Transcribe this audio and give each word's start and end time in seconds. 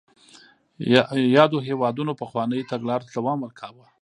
یادو 1.35 1.57
هېوادونو 1.67 2.13
پخوانیو 2.21 2.67
تګلارو 2.71 3.05
ته 3.07 3.11
دوام 3.17 3.39
ورکاوه. 3.41 3.85